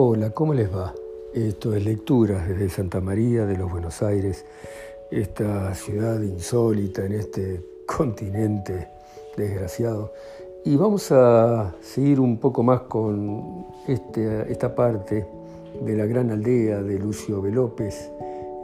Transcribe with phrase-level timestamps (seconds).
[0.00, 0.94] Hola, ¿cómo les va?
[1.34, 4.46] Esto es Lecturas desde Santa María de los Buenos Aires,
[5.10, 8.86] esta ciudad insólita en este continente
[9.36, 10.12] desgraciado.
[10.64, 15.26] Y vamos a seguir un poco más con este, esta parte
[15.84, 17.52] de la gran aldea de Lucio B.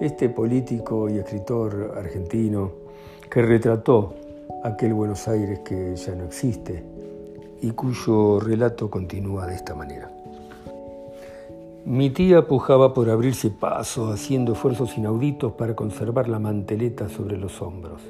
[0.01, 2.71] Este político y escritor argentino
[3.29, 4.14] que retrató
[4.62, 6.85] aquel Buenos Aires que ya no existe
[7.60, 10.13] y cuyo relato continúa de esta manera.
[11.87, 17.60] Mi tía pujaba por abrirse paso, haciendo esfuerzos inauditos para conservar la manteleta sobre los
[17.60, 18.01] hombros.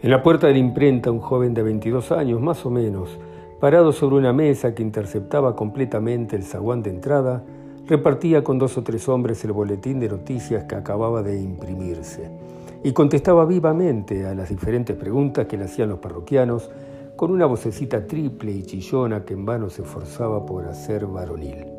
[0.00, 3.10] En la puerta de la imprenta, un joven de 22 años, más o menos,
[3.60, 7.44] parado sobre una mesa que interceptaba completamente el zaguán de entrada,
[7.86, 12.30] repartía con dos o tres hombres el boletín de noticias que acababa de imprimirse
[12.82, 16.70] y contestaba vivamente a las diferentes preguntas que le hacían los parroquianos
[17.16, 21.73] con una vocecita triple y chillona que en vano se esforzaba por hacer varonil.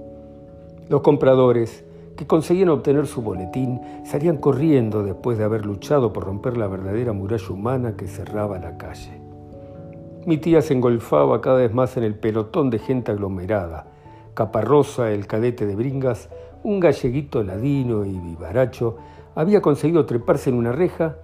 [0.88, 1.84] Los compradores,
[2.16, 7.12] que conseguían obtener su boletín, salían corriendo después de haber luchado por romper la verdadera
[7.12, 9.20] muralla humana que cerraba la calle.
[10.26, 13.88] Mi tía se engolfaba cada vez más en el pelotón de gente aglomerada.
[14.34, 16.30] Caparrosa, el cadete de Bringas,
[16.64, 18.98] un galleguito ladino y vivaracho,
[19.34, 21.18] había conseguido treparse en una reja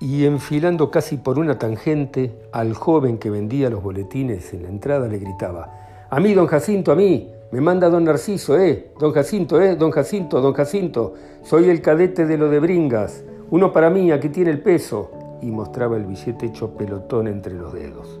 [0.00, 5.08] y enfilando casi por una tangente al joven que vendía los boletines en la entrada
[5.08, 9.60] le gritaba, A mí, don Jacinto, a mí, me manda don Narciso, eh, don Jacinto,
[9.60, 14.12] eh, don Jacinto, don Jacinto, soy el cadete de lo de Bringas, uno para mí,
[14.12, 15.10] aquí tiene el peso,
[15.42, 18.20] y mostraba el billete hecho pelotón entre los dedos.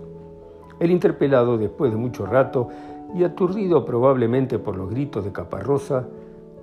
[0.80, 2.68] El interpelado, después de mucho rato,
[3.14, 6.06] y aturdido probablemente por los gritos de Caparrosa,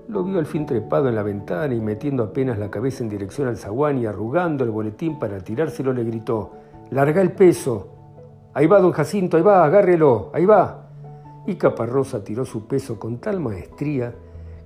[0.10, 3.48] lo vio al fin trepado en la ventana y metiendo apenas la cabeza en dirección
[3.48, 6.52] al zaguán y arrugando el boletín para tirárselo, le gritó,
[6.90, 7.88] ¡Larga el peso!
[8.54, 10.87] Ahí va, don Jacinto, ahí va, agárrelo, ahí va
[11.48, 14.14] y Caparrosa tiró su peso con tal maestría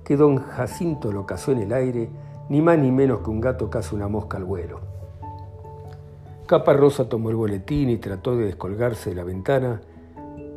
[0.04, 2.10] que don Jacinto lo cazó en el aire,
[2.48, 4.80] ni más ni menos que un gato caza una mosca al vuelo.
[6.46, 9.80] Caparrosa tomó el boletín y trató de descolgarse de la ventana,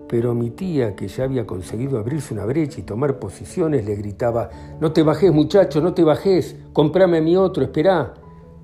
[0.09, 4.50] pero mi tía, que ya había conseguido abrirse una brecha y tomar posiciones, le gritaba,
[4.80, 8.16] No te bajes muchacho, no te bajes, comprame a mi otro, esperá.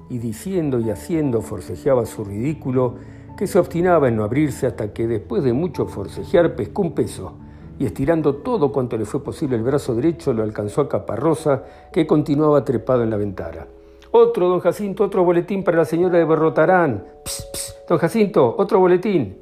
[0.10, 2.96] Y diciendo y haciendo forcejeaba su ridículo,
[3.38, 7.36] que se obstinaba en no abrirse hasta que después de mucho forcejear pescó un peso
[7.81, 12.06] y estirando todo cuanto le fue posible el brazo derecho lo alcanzó a Caparrosa, que
[12.06, 13.66] continuaba trepado en la ventana.
[14.12, 17.03] Otro, don Jacinto, otro boletín para la señora de Berrotarán.
[17.25, 19.36] Psst, psst, don Jacinto, otro boletín.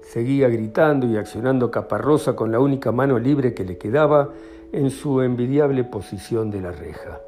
[0.00, 4.28] Seguía gritando y accionando Caparrosa con la única mano libre que le quedaba
[4.70, 7.20] en su envidiable posición de la reja.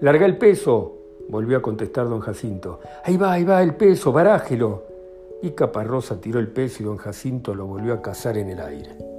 [0.00, 0.96] Larga el peso,
[1.28, 2.80] volvió a contestar don Jacinto.
[3.04, 4.84] Ahí va, ahí va el peso, barájelo.
[5.42, 9.13] Y Caparrosa tiró el peso y don Jacinto lo volvió a cazar en el aire.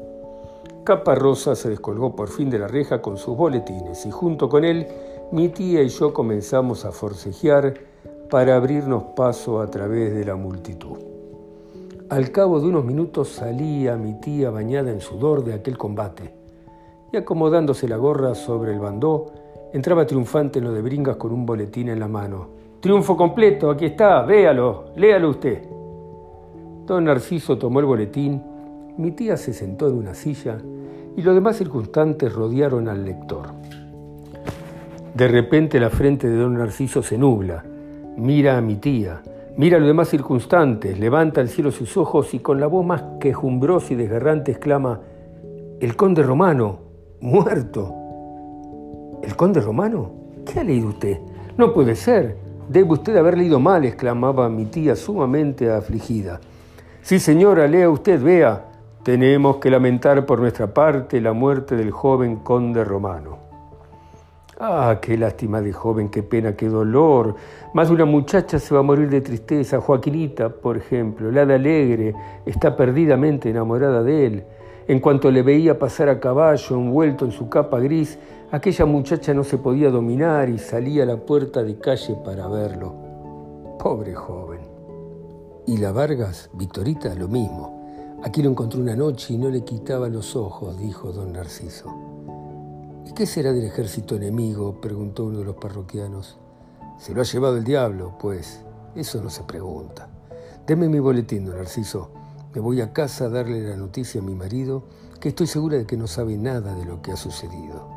[0.85, 4.85] Caparrosa se descolgó por fin de la reja con sus boletines y junto con él
[5.31, 7.73] mi tía y yo comenzamos a forcejear
[8.29, 10.97] para abrirnos paso a través de la multitud.
[12.09, 16.35] Al cabo de unos minutos salía mi tía bañada en sudor de aquel combate
[17.11, 19.31] y acomodándose la gorra sobre el bandó,
[19.73, 22.49] entraba triunfante en lo de Bringas con un boletín en la mano.
[22.79, 25.63] Triunfo completo, aquí está, véalo, léalo usted.
[26.85, 28.54] Don Narciso tomó el boletín
[28.97, 30.57] mi tía se sentó en una silla
[31.17, 33.47] y los demás circunstantes rodearon al lector.
[35.13, 37.63] De repente la frente de don Narciso se nubla,
[38.17, 39.21] mira a mi tía,
[39.57, 43.03] mira a los demás circunstantes, levanta al cielo sus ojos y con la voz más
[43.19, 44.99] quejumbrosa y desgarrante exclama,
[45.79, 46.79] el conde romano,
[47.21, 47.93] muerto.
[49.23, 50.11] ¿El conde romano?
[50.45, 51.19] ¿Qué ha leído usted?
[51.57, 52.37] No puede ser.
[52.69, 56.39] Debe usted haber leído mal, exclamaba mi tía sumamente afligida.
[57.01, 58.74] Sí, señora, lea usted, vea.
[59.05, 63.37] Tenemos que lamentar por nuestra parte la muerte del joven conde romano.
[64.59, 67.35] Ah, qué lástima de joven, qué pena, qué dolor.
[67.75, 69.79] Más una muchacha se va a morir de tristeza.
[69.79, 72.15] Joaquinita, por ejemplo, la de alegre,
[72.47, 74.43] está perdidamente enamorada de él.
[74.87, 78.17] En cuanto le veía pasar a caballo, envuelto en su capa gris,
[78.49, 82.95] aquella muchacha no se podía dominar y salía a la puerta de calle para verlo.
[83.77, 84.61] Pobre joven.
[85.67, 87.74] Y la Vargas, Victorita, lo mismo.
[88.25, 91.93] Aquí lo encontró una noche y no le quitaba los ojos, dijo don Narciso.
[93.05, 94.81] ¿Y qué será del ejército enemigo?
[94.81, 96.39] preguntó uno de los parroquianos.
[96.97, 98.61] Se lo ha llevado el diablo, pues.
[98.95, 100.09] Eso no se pregunta.
[100.65, 102.09] Deme mi boletín, don Narciso.
[102.55, 104.85] Me voy a casa a darle la noticia a mi marido,
[105.19, 107.87] que estoy segura de que no sabe nada de lo que ha sucedido.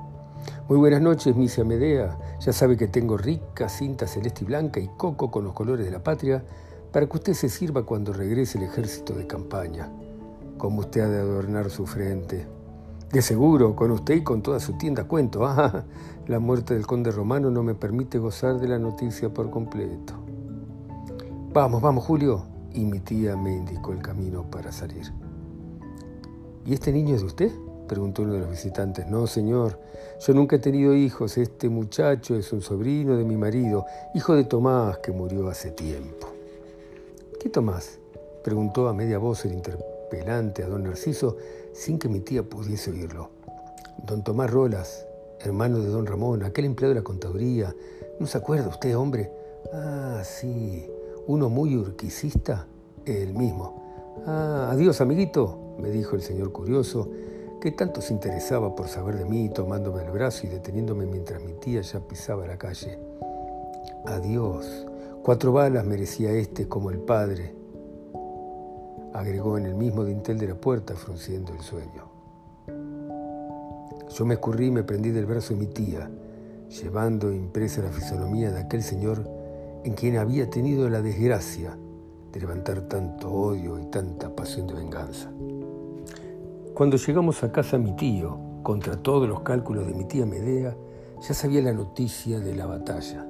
[0.69, 2.19] Muy buenas noches, misia Medea.
[2.41, 5.91] Ya sabe que tengo rica cinta celeste y blanca y coco con los colores de
[5.91, 6.45] la patria
[6.93, 9.91] para que usted se sirva cuando regrese el ejército de campaña
[10.59, 12.47] como usted ha de adornar su frente.
[13.13, 15.47] De seguro, con usted y con toda su tienda cuento.
[15.47, 15.85] Ah,
[16.27, 20.15] la muerte del conde romano no me permite gozar de la noticia por completo.
[21.55, 22.43] Vamos, vamos, Julio.
[22.75, 25.11] Y mi tía me indicó el camino para salir.
[26.67, 27.53] ¿Y este niño es de usted?
[27.87, 29.07] preguntó uno de los visitantes.
[29.07, 29.81] No, señor,
[30.21, 31.39] yo nunca he tenido hijos.
[31.39, 36.27] Este muchacho es un sobrino de mi marido, hijo de Tomás, que murió hace tiempo.
[37.41, 37.99] ¿Qué Tomás?
[38.45, 41.37] preguntó a media voz el interpelante a don Narciso,
[41.73, 43.31] sin que mi tía pudiese oírlo.
[44.07, 45.07] Don Tomás Rolas,
[45.41, 47.75] hermano de don Ramón, aquel empleado de la contaduría.
[48.19, 49.31] ¿No se acuerda usted, hombre?
[49.73, 50.87] Ah, sí,
[51.27, 52.67] uno muy urquicista,
[53.05, 54.23] el mismo.
[54.27, 57.09] Ah, adiós, amiguito, me dijo el señor curioso,
[57.61, 61.53] que tanto se interesaba por saber de mí, tomándome el brazo y deteniéndome mientras mi
[61.55, 62.99] tía ya pisaba la calle.
[64.07, 64.87] Adiós.
[65.23, 67.58] Cuatro balas merecía este como el padre,
[69.15, 72.05] agregó en el mismo dintel de la puerta, frunciendo el sueño.
[74.11, 76.11] Yo me escurrí y me prendí del brazo de mi tía,
[76.69, 79.29] llevando impresa la fisonomía de aquel señor
[79.85, 81.77] en quien había tenido la desgracia
[82.33, 85.31] de levantar tanto odio y tanta pasión de venganza.
[86.75, 90.77] Cuando llegamos a casa mi tío, contra todos los cálculos de mi tía Medea,
[91.27, 93.27] ya sabía la noticia de la batalla.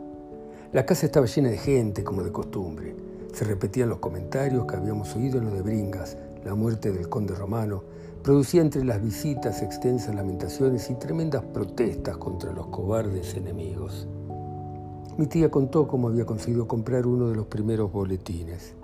[0.73, 2.95] La casa estaba llena de gente, como de costumbre.
[3.39, 7.37] Se repetían los comentarios que habíamos oído en lo de Bringas, la muerte del conde
[7.37, 7.85] romano,
[8.25, 14.09] producía entre las visitas extensas lamentaciones y tremendas protestas contra los cobardes enemigos.
[15.17, 18.75] Mi tía contó cómo había conseguido comprar uno de los primeros boletines.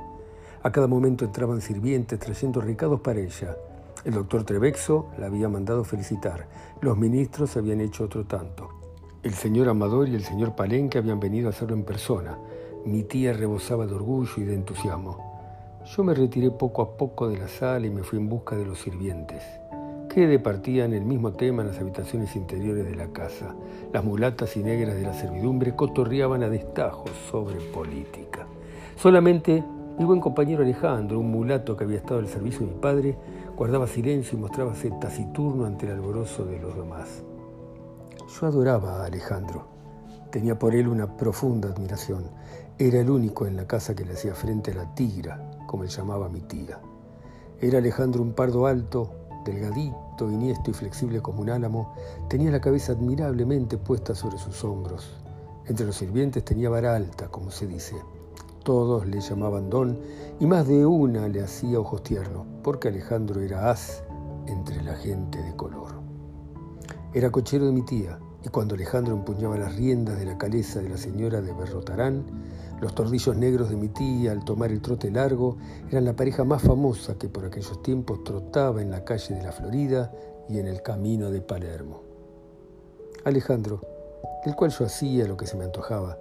[0.62, 3.56] A cada momento entraban sirvientes trayendo recados para ella.
[4.04, 6.46] El doctor Trevexo la había mandado felicitar.
[6.80, 8.68] Los ministros habían hecho otro tanto.
[9.24, 12.38] El señor Amador y el señor Palenque habían venido a hacerlo en persona.
[12.86, 15.16] Mi tía rebosaba de orgullo y de entusiasmo.
[15.86, 18.66] Yo me retiré poco a poco de la sala y me fui en busca de
[18.66, 19.42] los sirvientes,
[20.10, 23.54] que departían el mismo tema en las habitaciones interiores de la casa.
[23.90, 28.46] Las mulatas y negras de la servidumbre cotorreaban a destajos sobre política.
[28.96, 29.64] Solamente
[29.98, 33.16] mi buen compañero Alejandro, un mulato que había estado al servicio de mi padre,
[33.56, 37.22] guardaba silencio y mostrábase taciturno ante el alborozo de los demás.
[38.28, 39.73] Yo adoraba a Alejandro.
[40.34, 42.24] Tenía por él una profunda admiración.
[42.76, 45.90] Era el único en la casa que le hacía frente a la tigra, como él
[45.90, 46.80] llamaba mi tía.
[47.60, 49.12] Era Alejandro un pardo alto,
[49.44, 51.94] delgadito, iniesto y flexible como un álamo.
[52.28, 55.20] Tenía la cabeza admirablemente puesta sobre sus hombros.
[55.66, 57.94] Entre los sirvientes tenía vara alta, como se dice.
[58.64, 60.00] Todos le llamaban don
[60.40, 64.02] y más de una le hacía ojos tiernos, porque Alejandro era as
[64.48, 65.92] entre la gente de color.
[67.12, 70.90] Era cochero de mi tía, y cuando Alejandro empuñaba las riendas de la caleza de
[70.90, 72.24] la señora de Berrotarán,
[72.80, 75.56] los tordillos negros de mi tía al tomar el trote largo
[75.90, 79.52] eran la pareja más famosa que por aquellos tiempos trotaba en la calle de la
[79.52, 80.12] Florida
[80.50, 82.02] y en el camino de Palermo.
[83.24, 83.80] Alejandro,
[84.44, 86.18] el cual yo hacía lo que se me antojaba,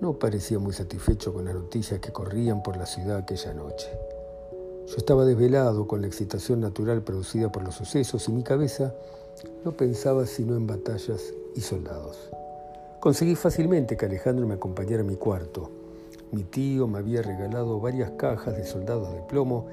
[0.00, 3.88] no parecía muy satisfecho con las noticias que corrían por la ciudad aquella noche.
[4.86, 8.94] Yo estaba desvelado con la excitación natural producida por los sucesos y mi cabeza
[9.64, 12.30] no pensaba sino en batallas y soldados.
[13.00, 15.70] Conseguí fácilmente que Alejandro me acompañara a mi cuarto.
[16.32, 19.66] Mi tío me había regalado varias cajas de soldados de plomo,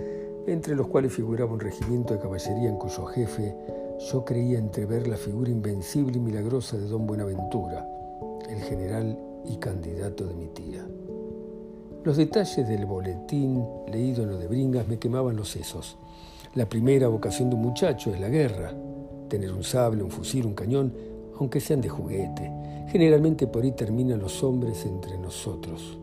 [0.48, 3.56] entre los cuales figuraba un regimiento de caballería en cuyo jefe
[4.12, 7.88] yo creía entrever la figura invencible y milagrosa de don Buenaventura,
[8.50, 10.86] el general y candidato de mi tía.
[12.04, 16.00] Los detalles del boletín leído en lo de Bringas me quemaban los sesos.
[16.56, 18.74] La primera vocación de un muchacho es la guerra,
[19.30, 20.94] tener un sable, un fusil, un cañón,
[21.42, 22.52] aunque sean de juguete.
[22.90, 25.98] Generalmente por ahí terminan los hombres entre nosotros.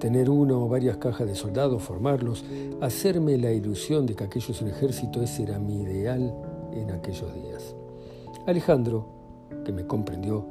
[0.00, 2.44] Tener una o varias cajas de soldados, formarlos,
[2.80, 6.34] hacerme la ilusión de que aquello es un ejército, ese era mi ideal
[6.72, 7.76] en aquellos días.
[8.44, 9.06] Alejandro,
[9.64, 10.44] que me comprendió,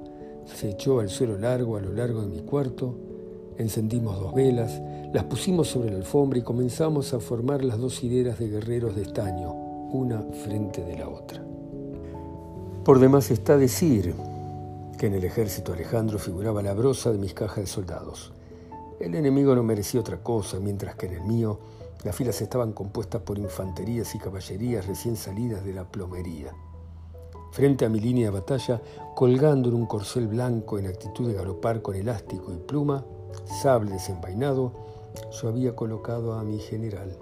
[0.46, 2.96] se echó al suelo largo a lo largo de mi cuarto,
[3.58, 4.82] encendimos dos velas,
[5.14, 9.02] las pusimos sobre la alfombra y comenzamos a formar las dos hileras de guerreros de
[9.02, 9.52] estaño,
[9.92, 11.53] una frente de la otra.
[12.84, 14.14] Por demás está decir
[14.98, 18.34] que en el ejército Alejandro figuraba la brosa de mis cajas de soldados.
[19.00, 21.60] El enemigo no merecía otra cosa, mientras que en el mío
[22.04, 26.52] las filas estaban compuestas por infanterías y caballerías recién salidas de la plomería.
[27.54, 28.82] Frente a mi línea de batalla,
[29.16, 33.06] colgando en un corcel blanco en actitud de galopar con elástico y pluma,
[33.62, 34.74] sable desenvainado,
[35.32, 37.18] yo había colocado a mi general.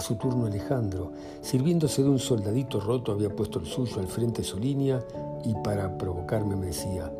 [0.00, 4.40] A su turno Alejandro, sirviéndose de un soldadito roto, había puesto el suyo al frente
[4.40, 4.98] de su línea
[5.44, 7.12] y para provocarme me decía,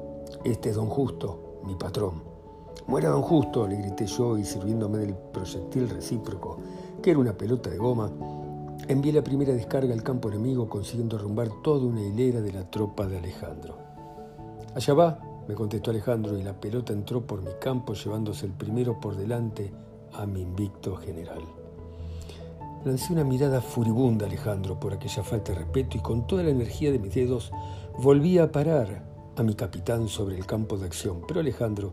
[0.44, 2.22] este es don Justo, mi patrón.
[2.86, 6.56] Muera don Justo, le grité yo y sirviéndome del proyectil recíproco,
[7.02, 8.10] que era una pelota de goma,
[8.88, 13.06] Envié la primera descarga al campo enemigo consiguiendo arrumbar toda una hilera de la tropa
[13.06, 13.76] de Alejandro.
[14.74, 18.98] Allá va, me contestó Alejandro, y la pelota entró por mi campo llevándose el primero
[18.98, 19.70] por delante
[20.14, 21.59] a mi invicto general.
[22.82, 26.50] Lancé una mirada furibunda a Alejandro por aquella falta de respeto y con toda la
[26.50, 27.52] energía de mis dedos
[27.98, 29.04] volví a parar
[29.36, 31.20] a mi capitán sobre el campo de acción.
[31.28, 31.92] Pero Alejandro,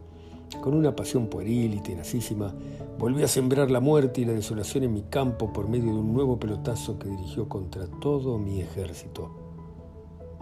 [0.61, 2.55] con una pasión pueril y tenacísima,
[2.97, 6.13] volvió a sembrar la muerte y la desolación en mi campo por medio de un
[6.13, 9.29] nuevo pelotazo que dirigió contra todo mi ejército.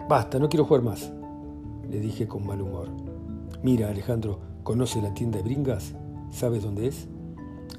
[0.08, 1.12] Basta, no quiero jugar más,
[1.90, 2.88] le dije con mal humor.
[3.64, 5.96] Mira, Alejandro, ¿conoce la tienda de Bringas?
[6.30, 7.08] ¿Sabes dónde es?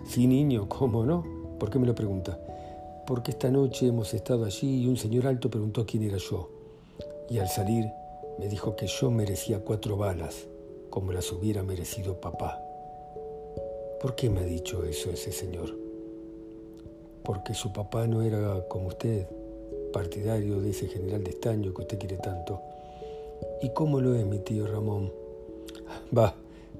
[0.03, 1.24] Sí, niño, ¿cómo no?
[1.57, 2.38] ¿Por qué me lo pregunta?
[3.08, 6.50] Porque esta noche hemos estado allí y un señor alto preguntó quién era yo.
[7.30, 7.86] Y al salir
[8.38, 10.46] me dijo que yo merecía cuatro balas
[10.90, 12.62] como las hubiera merecido papá.
[14.02, 15.74] ¿Por qué me ha dicho eso ese señor?
[17.24, 19.26] Porque su papá no era como usted,
[19.94, 22.62] partidario de ese general de estaño que usted quiere tanto.
[23.62, 25.14] ¿Y cómo lo es mi tío Ramón?
[26.16, 26.36] Va,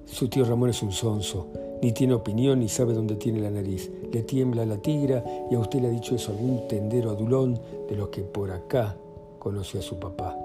[0.06, 1.48] su tío Ramón es un sonso,
[1.82, 3.92] ni tiene opinión ni sabe dónde tiene la nariz.
[4.12, 7.96] Le tiembla la tigra y a usted le ha dicho eso algún tendero adulón de
[7.96, 8.96] los que por acá
[9.40, 10.38] conoce a su papá.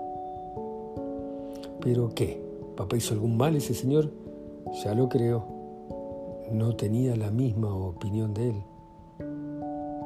[1.81, 2.41] ¿Pero qué?
[2.77, 4.11] ¿Papá hizo algún mal ese señor?
[4.85, 5.45] Ya lo creo.
[6.53, 8.63] No tenía la misma opinión de él.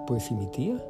[0.06, 0.82] Pues, ¿y mi tía?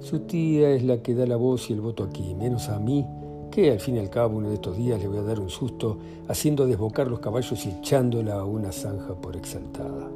[0.00, 3.04] Su tía es la que da la voz y el voto aquí, menos a mí,
[3.50, 5.50] que al fin y al cabo uno de estos días le voy a dar un
[5.50, 10.08] susto haciendo desbocar los caballos y echándola a una zanja por exaltada.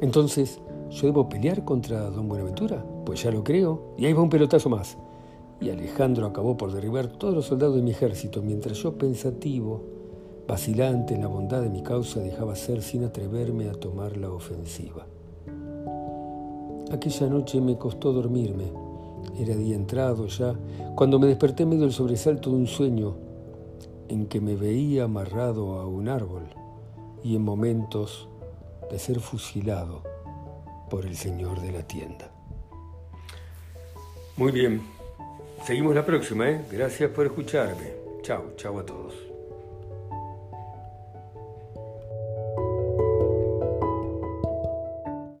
[0.00, 0.60] Entonces,
[0.90, 2.84] ¿yo debo pelear contra don Buenaventura?
[3.04, 4.96] Pues ya lo creo, y ahí va un pelotazo más
[5.60, 9.82] y Alejandro acabó por derribar todos los soldados de mi ejército, mientras yo pensativo,
[10.48, 15.06] vacilante en la bondad de mi causa, dejaba ser sin atreverme a tomar la ofensiva.
[16.90, 18.72] Aquella noche me costó dormirme.
[19.38, 20.54] Era día entrado ya,
[20.96, 23.16] cuando me desperté medio del sobresalto de un sueño
[24.08, 26.44] en que me veía amarrado a un árbol
[27.22, 28.28] y en momentos
[28.90, 30.02] de ser fusilado
[30.88, 32.32] por el señor de la tienda.
[34.36, 34.80] Muy bien,
[35.64, 36.64] Seguimos la próxima, ¿eh?
[36.70, 37.92] Gracias por escucharme.
[38.22, 39.29] Chao, chao a todos.